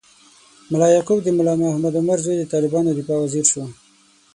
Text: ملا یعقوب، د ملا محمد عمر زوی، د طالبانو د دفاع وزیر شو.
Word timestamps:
ملا 0.71 0.87
یعقوب، 0.95 1.19
د 1.23 1.27
ملا 1.37 1.53
محمد 1.61 1.93
عمر 1.99 2.17
زوی، 2.25 2.37
د 2.39 2.43
طالبانو 2.53 2.87
د 2.91 2.95
دفاع 2.99 3.17
وزیر 3.19 3.45
شو. 3.51 3.63